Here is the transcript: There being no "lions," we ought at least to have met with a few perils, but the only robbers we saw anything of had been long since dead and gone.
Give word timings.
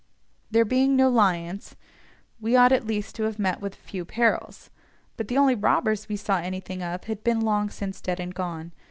There 0.49 0.65
being 0.65 0.95
no 0.95 1.09
"lions," 1.09 1.75
we 2.39 2.55
ought 2.55 2.71
at 2.71 2.87
least 2.87 3.13
to 3.17 3.23
have 3.25 3.37
met 3.37 3.61
with 3.61 3.75
a 3.75 3.77
few 3.77 4.03
perils, 4.03 4.71
but 5.15 5.27
the 5.27 5.37
only 5.37 5.53
robbers 5.53 6.09
we 6.09 6.15
saw 6.15 6.39
anything 6.39 6.81
of 6.81 7.03
had 7.03 7.23
been 7.23 7.41
long 7.41 7.69
since 7.69 8.01
dead 8.01 8.19
and 8.19 8.33
gone. 8.33 8.71